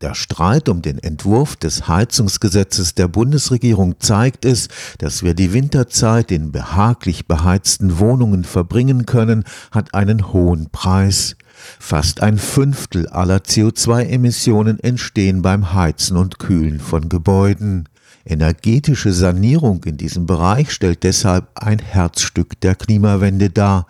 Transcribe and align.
Der 0.00 0.14
Streit 0.14 0.70
um 0.70 0.80
den 0.80 0.98
Entwurf 0.98 1.56
des 1.56 1.86
Heizungsgesetzes 1.86 2.94
der 2.94 3.06
Bundesregierung 3.06 4.00
zeigt 4.00 4.46
es, 4.46 4.68
dass 4.96 5.22
wir 5.22 5.34
die 5.34 5.52
Winterzeit 5.52 6.32
in 6.32 6.52
behaglich 6.52 7.26
beheizten 7.28 7.98
Wohnungen 7.98 8.44
verbringen 8.44 9.04
können, 9.04 9.44
hat 9.70 9.92
einen 9.92 10.32
hohen 10.32 10.70
Preis. 10.70 11.36
Fast 11.78 12.22
ein 12.22 12.38
Fünftel 12.38 13.08
aller 13.08 13.40
CO2-Emissionen 13.40 14.80
entstehen 14.80 15.42
beim 15.42 15.74
Heizen 15.74 16.16
und 16.16 16.38
Kühlen 16.38 16.80
von 16.80 17.10
Gebäuden. 17.10 17.86
Energetische 18.24 19.12
Sanierung 19.12 19.82
in 19.84 19.96
diesem 19.96 20.26
Bereich 20.26 20.72
stellt 20.72 21.04
deshalb 21.04 21.48
ein 21.54 21.78
Herzstück 21.78 22.60
der 22.60 22.74
Klimawende 22.74 23.48
dar. 23.48 23.86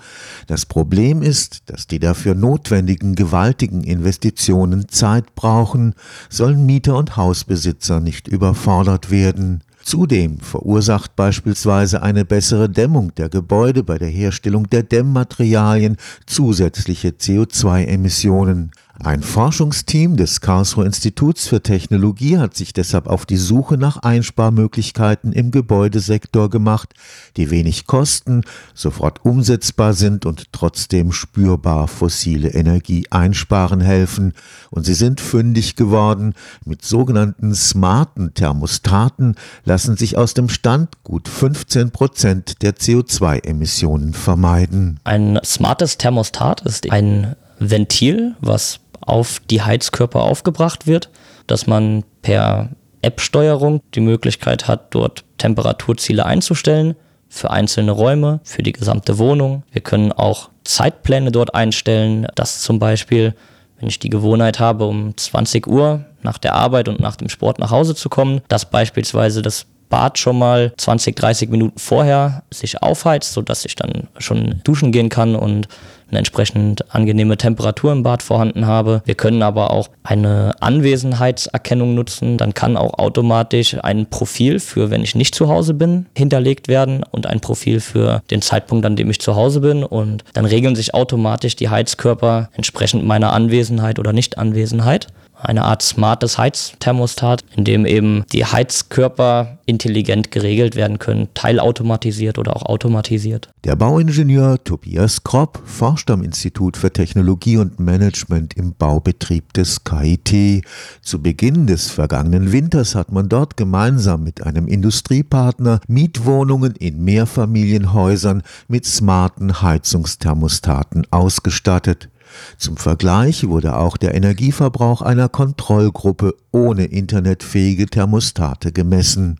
Das 0.47 0.67
Problem 0.67 1.21
ist, 1.23 1.63
dass 1.67 1.89
die 1.89 1.99
dafür 1.99 2.35
notwendigen 2.35 3.17
gewaltigen 3.17 3.83
Investitionen 3.83 4.89
Zeit 4.89 5.35
brauchen, 5.35 5.95
sollen 6.29 6.65
Mieter 6.65 6.97
und 6.97 7.17
Hausbesitzer 7.17 7.99
nicht 7.99 8.29
überfordert 8.29 9.11
werden. 9.11 9.63
Zudem 9.83 10.39
verursacht 10.39 11.17
beispielsweise 11.17 12.03
eine 12.03 12.25
bessere 12.25 12.69
Dämmung 12.69 13.15
der 13.17 13.29
Gebäude 13.29 13.83
bei 13.83 13.99
der 13.99 14.11
Herstellung 14.11 14.69
der 14.71 14.83
Dämmmaterialien 14.83 15.97
zusätzliche 16.27 17.09
CO2-Emissionen. 17.09 18.71
Ein 19.03 19.23
Forschungsteam 19.23 20.19
des 20.19 20.43
Karlsruher 20.43 20.85
Instituts 20.85 21.49
für 21.49 21.63
Technologie 21.63 22.37
hat 22.37 22.55
sich 22.55 22.75
deshalb 22.75 23.07
auf 23.07 23.25
die 23.25 23.39
Suche 23.39 23.79
nach 23.79 23.97
Einsparmöglichkeiten 23.97 25.33
im 25.33 25.51
Gebäudesektor 25.53 26.51
gemacht, 26.51 26.93
die 27.39 27.51
wenig 27.51 27.87
kosten, 27.87 28.43
sofort 28.75 29.25
umsetzbar 29.25 29.95
sind 29.95 30.27
und 30.27 30.53
trotzdem 30.53 31.13
spürbar 31.13 31.89
fossile 31.89 32.51
Energie 32.51 33.07
einsparen 33.11 33.81
helfen. 33.81 34.35
Und 34.69 34.85
sie 34.85 34.95
sind 34.95 35.23
fündig 35.23 35.77
geworden. 35.77 36.35
Mit 36.67 36.85
sogenannten 36.85 37.55
smarten 37.55 38.35
Thermostaten 38.35 39.37
lassen 39.65 39.97
sich 39.97 40.19
aus 40.19 40.35
dem 40.35 40.51
Stand 40.51 41.03
gut 41.05 41.27
15 41.27 41.91
Prozent 41.91 42.61
der 42.61 42.75
CO2-Emissionen 42.77 44.13
vermeiden. 44.13 45.01
Ein 45.05 45.41
smartes 45.43 45.97
Thermostat 45.97 46.61
ist 46.61 46.93
ein 46.93 47.35
Ventil, 47.59 48.37
was 48.41 48.81
auf 49.01 49.41
die 49.51 49.63
Heizkörper 49.63 50.23
aufgebracht 50.23 50.87
wird, 50.87 51.11
dass 51.47 51.67
man 51.67 52.05
per 52.23 52.71
App-Steuerung 53.03 53.81
die 53.95 54.01
Möglichkeit 54.01 54.69
hat, 54.69 54.95
dort 54.95 55.25
Temperaturziele 55.39 56.25
einzustellen 56.27 56.97
für 57.29 57.51
einzelne 57.51 57.93
Räume, 57.93 58.41
für 58.45 58.63
die 58.63 58.73
gesamte 58.73 59.19
Wohnung. 59.19 59.63
Wir 59.71 59.81
können 59.81 60.13
auch 60.13 60.51
Zeitpläne 60.65 61.31
dort 61.31 61.55
einstellen, 61.55 62.27
dass 62.35 62.61
zum 62.61 62.79
Beispiel, 62.79 63.35
wenn 63.79 63.89
ich 63.89 63.99
die 63.99 64.11
Gewohnheit 64.11 64.59
habe, 64.59 64.85
um 64.85 65.17
20 65.17 65.67
Uhr 65.67 66.05
nach 66.23 66.39
der 66.39 66.55
Arbeit 66.55 66.89
und 66.89 67.01
nach 67.01 67.17
dem 67.17 67.29
Sport 67.29 67.59
nach 67.59 67.71
Hause 67.71 67.95
zu 67.95 68.09
kommen, 68.09 68.43
dass 68.49 68.69
beispielsweise 68.69 69.43
das 69.43 69.67
Bad 69.89 70.19
schon 70.19 70.39
mal 70.39 70.73
20, 70.77 71.17
30 71.17 71.51
Minuten 71.51 71.79
vorher 71.79 72.45
sich 72.51 72.83
aufheizt, 72.83 73.33
sodass 73.33 73.65
ich 73.65 73.77
dann 73.77 74.09
schon 74.19 74.61
duschen 74.65 74.93
gehen 74.93 75.09
kann 75.09 75.35
und 75.35 75.69
eine 76.11 76.19
entsprechend 76.19 76.95
angenehme 76.95 77.37
Temperatur 77.37 77.93
im 77.93 78.03
Bad 78.03 78.23
vorhanden 78.23 78.67
habe. 78.67 79.03
Wir 79.05 79.15
können 79.15 79.43
aber 79.43 79.71
auch 79.71 79.89
eine 80.03 80.53
Anwesenheitserkennung 80.61 81.95
nutzen. 81.95 82.37
Dann 82.39 82.55
kann 82.55 82.77
auch 82.77 82.99
automatisch 82.99 83.77
ein 83.83 84.07
Profil 84.07 84.61
für, 84.61 84.91
wenn 84.91 85.03
ich 85.03 85.15
nicht 85.15 85.35
zu 85.35 85.49
Hause 85.49 85.75
bin, 85.75 86.07
hinterlegt 86.17 86.69
werden 86.69 87.05
und 87.11 87.27
ein 87.27 87.41
Profil 87.41 87.81
für 87.81 88.23
den 88.31 88.43
Zeitpunkt, 88.43 88.85
an 88.87 88.97
dem 88.97 89.11
ich 89.11 89.21
zu 89.21 89.37
Hause 89.37 89.61
bin. 89.61 89.85
Und 89.85 90.25
dann 90.35 90.45
regeln 90.45 90.77
sich 90.77 90.95
automatisch 90.95 91.57
die 91.57 91.69
Heizkörper 91.69 92.51
entsprechend 92.55 93.05
meiner 93.05 93.33
Anwesenheit 93.33 93.99
oder 93.99 94.13
Nichtanwesenheit 94.13 95.09
eine 95.43 95.65
Art 95.65 95.83
smartes 95.83 96.39
Heizthermostat, 96.39 97.45
in 97.57 97.65
dem 97.65 97.87
eben 97.87 98.25
die 98.33 98.45
Heizkörper 98.45 99.59
intelligent 99.67 100.31
geregelt 100.31 100.77
werden 100.77 100.99
können, 100.99 101.29
teilautomatisiert 101.35 102.39
oder 102.39 102.57
auch 102.57 102.65
automatisiert. 102.65 103.51
Der 103.65 103.77
Bauingenieur 103.77 104.63
Tobias 104.65 105.23
Kropp 105.23 105.61
forscht 105.65 106.00
am 106.09 106.23
Institut 106.23 106.77
für 106.77 106.93
Technologie 106.93 107.57
und 107.57 107.81
Management 107.81 108.55
im 108.57 108.75
Baubetrieb 108.75 109.53
des 109.55 109.83
KIT. 109.83 110.65
Zu 111.03 111.21
Beginn 111.21 111.67
des 111.67 111.91
vergangenen 111.91 112.53
Winters 112.53 112.95
hat 112.95 113.11
man 113.11 113.29
dort 113.29 113.57
gemeinsam 113.57 114.23
mit 114.23 114.47
einem 114.47 114.69
Industriepartner 114.69 115.81
Mietwohnungen 115.89 116.77
in 116.77 117.03
Mehrfamilienhäusern 117.03 118.45
mit 118.69 118.87
smarten 118.87 119.61
Heizungsthermostaten 119.61 121.09
ausgestattet. 121.11 122.09
Zum 122.59 122.77
Vergleich 122.77 123.49
wurde 123.49 123.77
auch 123.77 123.97
der 123.97 124.15
Energieverbrauch 124.15 125.03
einer 125.03 125.29
Kontrollgruppe 125.29 126.35
ohne 126.53 126.87
internetfähige 126.87 127.87
Thermostate 127.87 128.73
gemessen. 128.73 129.39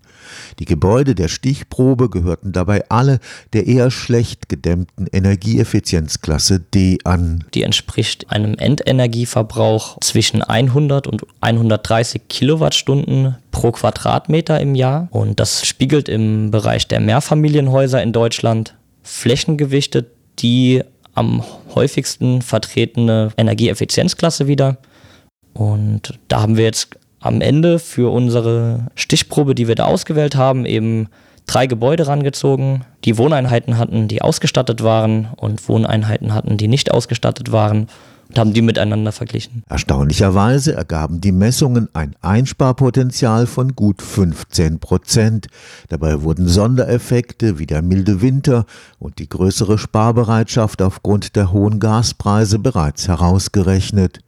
Die 0.59 0.65
Gebäude 0.65 1.15
der 1.15 1.29
Stichprobe 1.29 2.09
gehörten 2.09 2.53
dabei 2.53 2.85
alle 2.89 3.21
der 3.53 3.67
eher 3.67 3.91
schlecht 3.91 4.49
gedämmten 4.49 5.07
Energieeffizienzklasse 5.11 6.61
D 6.61 6.99
an. 7.05 7.45
Die 7.55 7.63
entspricht 7.63 8.31
einem 8.31 8.55
Endenergieverbrauch 8.55 9.99
zwischen 10.01 10.43
100 10.43 11.07
und 11.07 11.27
130 11.41 12.23
Kilowattstunden 12.29 13.37
pro 13.51 13.73
Quadratmeter 13.73 14.61
im 14.61 14.75
Jahr 14.75 15.09
und 15.11 15.41
das 15.41 15.67
spiegelt 15.67 16.09
im 16.09 16.51
Bereich 16.51 16.87
der 16.87 17.01
Mehrfamilienhäuser 17.01 18.03
in 18.03 18.13
Deutschland 18.13 18.75
Flächengewichte, 19.03 20.07
die 20.39 20.83
am 21.15 21.43
häufigsten 21.75 22.43
vertretene 22.43 23.31
Energieeffizienzklasse 23.37 24.47
wieder. 24.47 24.79
Und 25.53 26.19
da 26.29 26.43
haben 26.43 26.57
wir 26.57 26.65
jetzt 26.65 26.97
am 27.21 27.41
Ende 27.41 27.79
für 27.79 28.13
unsere 28.13 28.87
Stichprobe, 28.95 29.55
die 29.55 29.69
wir 29.69 29.75
da 29.75 29.85
ausgewählt 29.85 30.37
haben, 30.37 30.65
eben 30.65 31.09
drei 31.47 31.67
Gebäude 31.67 32.07
rangezogen, 32.07 32.85
die 33.05 33.19
Wohneinheiten 33.19 33.77
hatten, 33.77 34.09
die 34.09 34.23
ausgestattet 34.23 34.83
waren 34.83 35.29
und 35.37 35.69
Wohneinheiten 35.69 36.33
hatten, 36.33 36.57
die 36.57 36.69
nicht 36.69 36.93
ausgestattet 36.93 37.53
waren 37.53 37.89
und 38.31 38.39
haben 38.39 38.53
die 38.53 38.63
miteinander 38.63 39.11
verglichen. 39.11 39.65
Erstaunlicherweise 39.69 40.73
ergaben 40.73 41.21
die 41.21 41.33
Messungen 41.33 41.89
ein 41.95 42.15
Einsparpotenzial 42.23 43.47
von 43.47 43.75
gut 43.75 44.03
15 44.03 44.79
Prozent. 44.79 45.49
Dabei 45.89 46.23
wurden 46.23 46.47
Sondereffekte 46.47 47.59
wie 47.59 47.67
der 47.67 47.83
milde 47.83 48.23
Winter 48.23 48.67
und 49.01 49.19
die 49.19 49.29
größere 49.29 49.79
Sparbereitschaft 49.79 50.81
aufgrund 50.81 51.35
der 51.35 51.53
hohen 51.53 51.81
Gaspreise 51.81 52.61
bereits 52.61 53.09
herausgerechnet. 53.09 54.21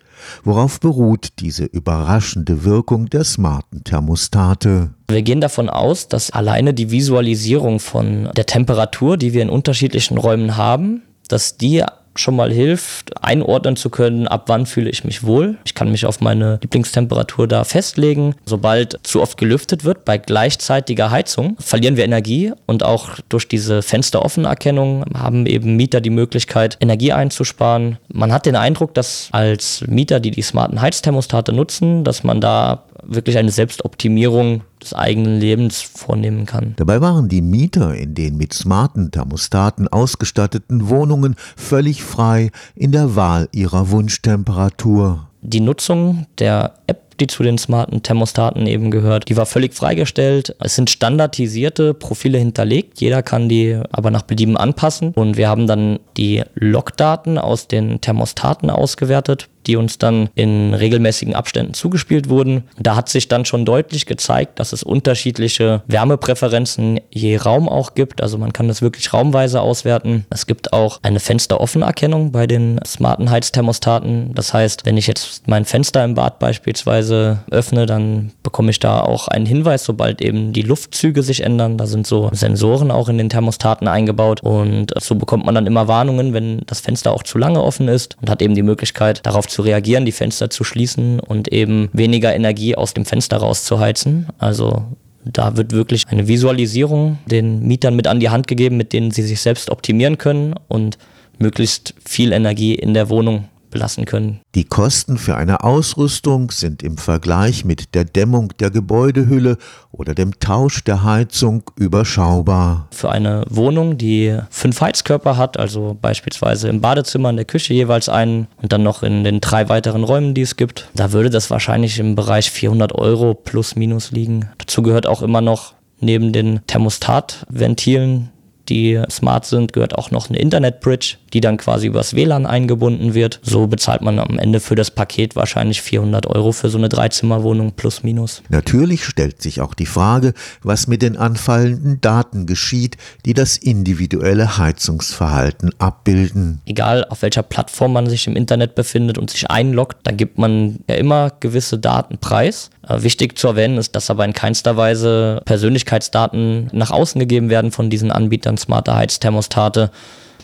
Worauf 0.42 0.80
beruht 0.80 1.28
diese 1.38 1.64
überraschende 1.64 2.64
Wirkung 2.64 3.08
der 3.08 3.22
smarten 3.22 3.84
Thermostate? 3.84 4.90
Wir 5.08 5.22
gehen 5.22 5.40
davon 5.40 5.70
aus, 5.70 6.08
dass 6.08 6.30
alleine 6.30 6.74
die 6.74 6.90
Visualisierung 6.90 7.78
von 7.78 8.30
der 8.36 8.46
Temperatur, 8.46 9.16
die 9.16 9.32
wir 9.32 9.42
in 9.42 9.50
unterschiedlichen 9.50 10.18
Räumen 10.18 10.56
haben, 10.56 11.02
dass 11.28 11.56
die 11.56 11.84
schon 12.14 12.36
mal 12.36 12.52
hilft, 12.52 13.22
einordnen 13.24 13.76
zu 13.76 13.90
können, 13.90 14.28
ab 14.28 14.44
wann 14.46 14.66
fühle 14.66 14.90
ich 14.90 15.04
mich 15.04 15.24
wohl. 15.24 15.56
Ich 15.64 15.74
kann 15.74 15.90
mich 15.90 16.06
auf 16.06 16.20
meine 16.20 16.58
Lieblingstemperatur 16.62 17.48
da 17.48 17.64
festlegen. 17.64 18.34
Sobald 18.44 18.98
zu 19.02 19.22
oft 19.22 19.38
gelüftet 19.38 19.84
wird, 19.84 20.04
bei 20.04 20.18
gleichzeitiger 20.18 21.10
Heizung, 21.10 21.56
verlieren 21.58 21.96
wir 21.96 22.04
Energie 22.04 22.52
und 22.66 22.82
auch 22.82 23.10
durch 23.28 23.48
diese 23.48 23.82
Fensteroffenerkennung 23.82 25.04
haben 25.14 25.46
eben 25.46 25.76
Mieter 25.76 26.00
die 26.00 26.10
Möglichkeit, 26.10 26.76
Energie 26.80 27.12
einzusparen. 27.12 27.98
Man 28.12 28.32
hat 28.32 28.46
den 28.46 28.56
Eindruck, 28.56 28.94
dass 28.94 29.28
als 29.32 29.84
Mieter, 29.86 30.20
die 30.20 30.30
die 30.30 30.42
smarten 30.42 30.80
Heizthermostate 30.80 31.52
nutzen, 31.52 32.04
dass 32.04 32.24
man 32.24 32.40
da 32.40 32.84
wirklich 33.04 33.38
eine 33.38 33.50
Selbstoptimierung 33.50 34.62
des 34.82 34.94
eigenen 34.94 35.40
Lebens 35.40 35.80
vornehmen 35.80 36.46
kann. 36.46 36.74
Dabei 36.76 37.00
waren 37.00 37.28
die 37.28 37.42
Mieter 37.42 37.94
in 37.94 38.14
den 38.14 38.36
mit 38.36 38.52
smarten 38.52 39.10
Thermostaten 39.10 39.88
ausgestatteten 39.88 40.88
Wohnungen 40.88 41.36
völlig 41.56 42.02
frei 42.02 42.50
in 42.74 42.92
der 42.92 43.16
Wahl 43.16 43.48
ihrer 43.52 43.90
Wunschtemperatur. 43.90 45.28
Die 45.42 45.60
Nutzung 45.60 46.26
der 46.38 46.74
App 46.86 47.02
die 47.20 47.26
zu 47.28 47.42
den 47.42 47.56
smarten 47.56 48.02
Thermostaten 48.02 48.66
eben 48.66 48.90
gehört. 48.90 49.28
Die 49.28 49.36
war 49.36 49.46
völlig 49.46 49.74
freigestellt. 49.74 50.56
Es 50.58 50.74
sind 50.74 50.90
standardisierte 50.90 51.94
Profile 51.94 52.38
hinterlegt. 52.38 53.00
Jeder 53.00 53.22
kann 53.22 53.48
die 53.48 53.80
aber 53.92 54.10
nach 54.10 54.22
Belieben 54.22 54.56
anpassen. 54.56 55.12
Und 55.14 55.36
wir 55.36 55.48
haben 55.48 55.66
dann 55.66 56.00
die 56.16 56.42
Logdaten 56.54 57.38
aus 57.38 57.68
den 57.68 58.00
Thermostaten 58.00 58.70
ausgewertet 58.70 59.48
die 59.66 59.76
uns 59.76 59.98
dann 59.98 60.28
in 60.34 60.74
regelmäßigen 60.74 61.34
Abständen 61.34 61.74
zugespielt 61.74 62.28
wurden. 62.28 62.64
Da 62.78 62.96
hat 62.96 63.08
sich 63.08 63.28
dann 63.28 63.44
schon 63.44 63.64
deutlich 63.64 64.06
gezeigt, 64.06 64.58
dass 64.58 64.72
es 64.72 64.82
unterschiedliche 64.82 65.82
Wärmepräferenzen 65.86 67.00
je 67.10 67.36
Raum 67.36 67.68
auch 67.68 67.94
gibt. 67.94 68.22
Also 68.22 68.38
man 68.38 68.52
kann 68.52 68.68
das 68.68 68.82
wirklich 68.82 69.12
raumweise 69.12 69.60
auswerten. 69.60 70.26
Es 70.30 70.46
gibt 70.46 70.72
auch 70.72 70.98
eine 71.02 71.20
Fensteroffenerkennung 71.20 72.32
bei 72.32 72.46
den 72.46 72.80
smarten 72.86 73.30
Heizthermostaten. 73.30 74.34
Das 74.34 74.52
heißt, 74.52 74.84
wenn 74.84 74.96
ich 74.96 75.06
jetzt 75.06 75.48
mein 75.48 75.64
Fenster 75.64 76.04
im 76.04 76.14
Bad 76.14 76.38
beispielsweise 76.38 77.40
öffne, 77.50 77.86
dann 77.86 78.32
bekomme 78.42 78.70
ich 78.70 78.80
da 78.80 79.00
auch 79.00 79.28
einen 79.28 79.46
Hinweis, 79.46 79.84
sobald 79.84 80.20
eben 80.20 80.52
die 80.52 80.62
Luftzüge 80.62 81.22
sich 81.22 81.42
ändern. 81.42 81.78
Da 81.78 81.86
sind 81.86 82.06
so 82.06 82.30
Sensoren 82.32 82.90
auch 82.90 83.08
in 83.08 83.18
den 83.18 83.28
Thermostaten 83.28 83.88
eingebaut 83.88 84.42
und 84.42 84.92
so 85.00 85.14
bekommt 85.14 85.44
man 85.46 85.54
dann 85.54 85.66
immer 85.66 85.88
Warnungen, 85.88 86.32
wenn 86.32 86.62
das 86.66 86.80
Fenster 86.80 87.12
auch 87.12 87.22
zu 87.22 87.38
lange 87.38 87.62
offen 87.62 87.88
ist 87.88 88.16
und 88.20 88.30
hat 88.30 88.42
eben 88.42 88.54
die 88.54 88.62
Möglichkeit, 88.62 89.24
darauf 89.24 89.48
zu 89.52 89.62
reagieren, 89.62 90.04
die 90.04 90.12
Fenster 90.12 90.50
zu 90.50 90.64
schließen 90.64 91.20
und 91.20 91.48
eben 91.52 91.88
weniger 91.92 92.34
Energie 92.34 92.74
aus 92.74 92.94
dem 92.94 93.04
Fenster 93.04 93.36
rauszuheizen. 93.36 94.28
Also 94.38 94.84
da 95.24 95.56
wird 95.56 95.72
wirklich 95.72 96.04
eine 96.08 96.26
Visualisierung 96.26 97.18
den 97.26 97.60
Mietern 97.66 97.94
mit 97.94 98.06
an 98.06 98.20
die 98.20 98.30
Hand 98.30 98.48
gegeben, 98.48 98.76
mit 98.76 98.92
denen 98.92 99.10
sie 99.10 99.22
sich 99.22 99.40
selbst 99.40 99.70
optimieren 99.70 100.18
können 100.18 100.54
und 100.68 100.98
möglichst 101.38 101.94
viel 102.04 102.32
Energie 102.32 102.74
in 102.74 102.94
der 102.94 103.08
Wohnung 103.08 103.48
belassen 103.72 104.04
können. 104.04 104.40
Die 104.54 104.64
Kosten 104.64 105.18
für 105.18 105.36
eine 105.36 105.64
Ausrüstung 105.64 106.52
sind 106.52 106.84
im 106.84 106.96
Vergleich 106.98 107.64
mit 107.64 107.94
der 107.94 108.04
Dämmung 108.04 108.52
der 108.60 108.70
Gebäudehülle 108.70 109.58
oder 109.90 110.14
dem 110.14 110.38
Tausch 110.38 110.84
der 110.84 111.02
Heizung 111.02 111.64
überschaubar. 111.76 112.86
Für 112.92 113.10
eine 113.10 113.44
Wohnung, 113.48 113.98
die 113.98 114.38
fünf 114.50 114.80
Heizkörper 114.80 115.36
hat, 115.36 115.58
also 115.58 115.96
beispielsweise 116.00 116.68
im 116.68 116.80
Badezimmer, 116.80 117.30
in 117.30 117.36
der 117.36 117.44
Küche 117.44 117.74
jeweils 117.74 118.08
einen 118.08 118.46
und 118.60 118.72
dann 118.72 118.84
noch 118.84 119.02
in 119.02 119.24
den 119.24 119.40
drei 119.40 119.68
weiteren 119.68 120.04
Räumen, 120.04 120.34
die 120.34 120.42
es 120.42 120.56
gibt, 120.56 120.88
da 120.94 121.12
würde 121.12 121.30
das 121.30 121.50
wahrscheinlich 121.50 121.98
im 121.98 122.14
Bereich 122.14 122.50
400 122.50 122.92
Euro 122.94 123.34
plus 123.34 123.74
minus 123.74 124.12
liegen. 124.12 124.48
Dazu 124.58 124.82
gehört 124.82 125.06
auch 125.06 125.22
immer 125.22 125.40
noch 125.40 125.74
neben 126.02 126.32
den 126.32 126.60
Thermostatventilen 126.66 128.31
die 128.72 129.02
smart 129.10 129.44
sind, 129.44 129.72
gehört 129.74 129.96
auch 129.96 130.10
noch 130.10 130.30
eine 130.30 130.38
Internet-Bridge, 130.38 131.16
die 131.34 131.40
dann 131.42 131.58
quasi 131.58 131.88
übers 131.88 132.14
WLAN 132.14 132.46
eingebunden 132.46 133.12
wird. 133.12 133.38
So 133.42 133.66
bezahlt 133.66 134.00
man 134.00 134.18
am 134.18 134.38
Ende 134.38 134.60
für 134.60 134.74
das 134.74 134.90
Paket 134.90 135.36
wahrscheinlich 135.36 135.82
400 135.82 136.26
Euro 136.26 136.52
für 136.52 136.70
so 136.70 136.78
eine 136.78 136.88
Dreizimmerwohnung 136.88 137.72
plus 137.72 138.02
minus. 138.02 138.42
Natürlich 138.48 139.04
stellt 139.04 139.42
sich 139.42 139.60
auch 139.60 139.74
die 139.74 139.86
Frage, 139.86 140.32
was 140.62 140.86
mit 140.86 141.02
den 141.02 141.18
anfallenden 141.18 142.00
Daten 142.00 142.46
geschieht, 142.46 142.96
die 143.26 143.34
das 143.34 143.58
individuelle 143.58 144.56
Heizungsverhalten 144.56 145.72
abbilden. 145.78 146.62
Egal 146.64 147.04
auf 147.04 147.20
welcher 147.22 147.42
Plattform 147.42 147.92
man 147.92 148.08
sich 148.08 148.26
im 148.26 148.36
Internet 148.36 148.74
befindet 148.74 149.18
und 149.18 149.30
sich 149.30 149.50
einloggt, 149.50 149.98
da 150.04 150.12
gibt 150.12 150.38
man 150.38 150.78
ja 150.88 150.94
immer 150.94 151.30
gewisse 151.40 151.78
Daten 151.78 152.16
preis. 152.18 152.70
Äh, 152.88 153.02
wichtig 153.02 153.38
zu 153.38 153.48
erwähnen 153.48 153.78
ist, 153.78 153.94
dass 153.94 154.10
aber 154.10 154.24
in 154.24 154.32
keinster 154.32 154.76
Weise 154.76 155.42
Persönlichkeitsdaten 155.44 156.70
nach 156.72 156.90
außen 156.90 157.18
gegeben 157.18 157.50
werden 157.50 157.70
von 157.70 157.90
diesen 157.90 158.10
Anbietern 158.10 158.56
smarter 158.62 158.96
Heizthermostate. 158.96 159.90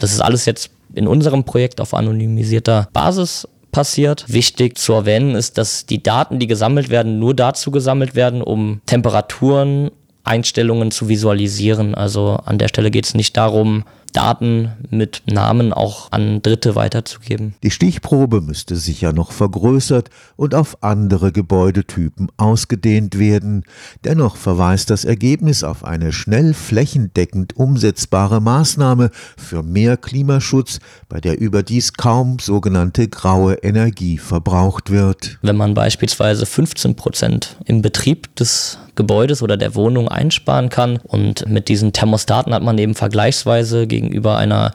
Das 0.01 0.13
ist 0.13 0.21
alles 0.21 0.45
jetzt 0.45 0.71
in 0.95 1.07
unserem 1.07 1.45
Projekt 1.45 1.81
auf 1.81 1.95
anonymisierter 1.95 2.89
Basis 2.93 3.49
passiert. 3.73 4.25
Wichtig 4.29 4.79
zu 4.79 4.93
erwähnen 4.93 5.35
ist, 5.35 5.59
dass 5.59 5.87
die 5.87 6.03
Daten, 6.03 6.39
die 6.39 6.47
gesammelt 6.47 6.89
werden, 6.91 7.19
nur 7.19 7.35
dazu 7.35 7.71
gesammelt 7.71 8.15
werden, 8.15 8.43
um 8.43 8.81
Temperaturen, 8.87 9.91
Einstellungen 10.25 10.91
zu 10.91 11.09
visualisieren. 11.09 11.95
Also 11.95 12.39
an 12.45 12.59
der 12.59 12.69
Stelle 12.69 12.91
geht 12.91 13.07
es 13.07 13.15
nicht 13.15 13.37
darum, 13.37 13.85
Daten 14.13 14.73
mit 14.91 15.23
Namen 15.27 15.73
auch 15.73 16.13
an 16.13 16.43
Dritte 16.43 16.75
weiterzugeben. 16.75 17.55
Die 17.63 17.71
Stichprobe 17.71 18.41
müsste 18.41 18.77
sicher 18.77 19.13
noch 19.13 19.33
vergrößert 19.33 20.11
und 20.37 20.55
auf 20.55 20.83
andere 20.83 21.33
Gebäudetypen 21.33 22.29
ausgedehnt 22.37 23.19
werden. 23.19 23.65
Dennoch 24.05 24.37
verweist 24.37 24.91
das 24.91 25.05
Ergebnis 25.05 25.65
auf 25.65 25.85
eine 25.85 26.13
schnell 26.13 26.55
flächendeckend 26.55 27.57
umsetzbare 27.57 28.41
Maßnahme 28.41 29.11
für 29.37 29.63
mehr 29.63 29.97
Klimaschutz, 29.97 30.81
bei 31.09 31.21
der 31.21 31.39
überdies 31.41 31.95
kaum 31.95 32.39
sogenannte 32.39 33.09
graue 33.09 33.55
Energie 33.55 34.19
verbraucht 34.19 34.91
wird. 34.91 35.39
Wenn 35.43 35.57
man 35.57 35.75
beispielsweise 35.75 36.47
15 36.47 36.97
Prozent 36.97 37.57
im 37.65 37.83
Betrieb 37.83 38.35
des 38.37 38.79
Gebäudes 38.99 39.43
oder 39.43 39.57
der 39.57 39.75
Wohnung 39.75 40.09
einsparen 40.09 40.69
kann. 40.69 40.99
Und 41.05 41.49
mit 41.49 41.69
diesen 41.69 41.95
Thermostaten 41.95 42.53
hat 42.53 42.63
man 42.63 42.77
eben 42.77 42.95
vergleichsweise 42.95 43.87
gegenüber 43.87 44.37
einer 44.37 44.73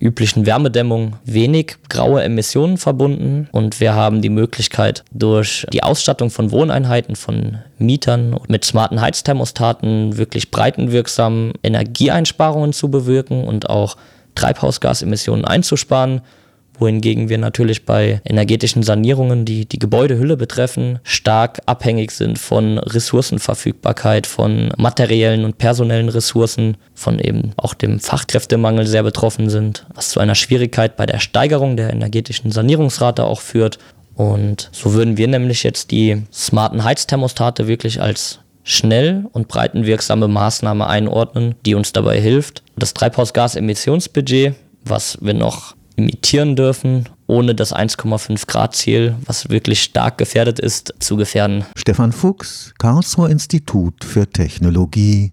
üblichen 0.00 0.46
Wärmedämmung 0.46 1.16
wenig 1.24 1.76
graue 1.88 2.22
Emissionen 2.22 2.78
verbunden. 2.78 3.48
Und 3.52 3.80
wir 3.80 3.94
haben 3.94 4.22
die 4.22 4.30
Möglichkeit 4.30 5.04
durch 5.12 5.66
die 5.72 5.82
Ausstattung 5.82 6.30
von 6.30 6.50
Wohneinheiten 6.50 7.16
von 7.16 7.58
Mietern 7.78 8.36
mit 8.48 8.64
smarten 8.64 9.00
Heizthermostaten 9.00 10.16
wirklich 10.18 10.50
breitenwirksam 10.50 11.52
Energieeinsparungen 11.62 12.72
zu 12.72 12.90
bewirken 12.90 13.44
und 13.44 13.70
auch 13.70 13.96
Treibhausgasemissionen 14.34 15.44
einzusparen 15.44 16.22
wohingegen 16.80 17.28
wir 17.28 17.38
natürlich 17.38 17.84
bei 17.84 18.20
energetischen 18.24 18.82
Sanierungen, 18.82 19.44
die 19.44 19.66
die 19.66 19.78
Gebäudehülle 19.78 20.36
betreffen, 20.36 20.98
stark 21.02 21.60
abhängig 21.66 22.10
sind 22.10 22.38
von 22.38 22.78
Ressourcenverfügbarkeit, 22.78 24.26
von 24.26 24.72
materiellen 24.76 25.44
und 25.44 25.58
personellen 25.58 26.08
Ressourcen, 26.08 26.76
von 26.94 27.18
eben 27.18 27.52
auch 27.56 27.74
dem 27.74 28.00
Fachkräftemangel 28.00 28.86
sehr 28.86 29.02
betroffen 29.02 29.50
sind, 29.50 29.86
was 29.94 30.10
zu 30.10 30.20
einer 30.20 30.34
Schwierigkeit 30.34 30.96
bei 30.96 31.06
der 31.06 31.18
Steigerung 31.18 31.76
der 31.76 31.92
energetischen 31.92 32.50
Sanierungsrate 32.50 33.24
auch 33.24 33.40
führt. 33.40 33.78
Und 34.14 34.68
so 34.72 34.92
würden 34.94 35.16
wir 35.16 35.28
nämlich 35.28 35.62
jetzt 35.62 35.90
die 35.90 36.22
smarten 36.32 36.84
Heizthermostate 36.84 37.68
wirklich 37.68 38.02
als 38.02 38.40
schnell 38.62 39.24
und 39.32 39.48
breitenwirksame 39.48 40.28
Maßnahme 40.28 40.86
einordnen, 40.86 41.54
die 41.64 41.74
uns 41.74 41.92
dabei 41.92 42.20
hilft, 42.20 42.62
das 42.76 42.94
Treibhausgasemissionsbudget, 42.94 44.54
was 44.84 45.18
wir 45.20 45.34
noch 45.34 45.74
imitieren 46.00 46.56
dürfen, 46.56 47.08
ohne 47.26 47.54
das 47.54 47.74
1,5 47.74 48.46
Grad 48.46 48.74
Ziel, 48.74 49.14
was 49.26 49.50
wirklich 49.50 49.82
stark 49.82 50.18
gefährdet 50.18 50.58
ist, 50.58 50.94
zu 50.98 51.16
gefährden. 51.16 51.64
Stefan 51.76 52.12
Fuchs, 52.12 52.72
Karlsruher 52.78 53.30
Institut 53.30 54.04
für 54.04 54.28
Technologie. 54.28 55.28